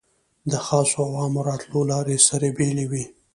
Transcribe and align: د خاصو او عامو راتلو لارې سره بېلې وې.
د 0.51 0.53
خاصو 0.65 0.97
او 1.05 1.09
عامو 1.19 1.41
راتلو 1.49 1.79
لارې 1.91 2.17
سره 2.27 2.47
بېلې 2.57 2.85
وې. 2.91 3.03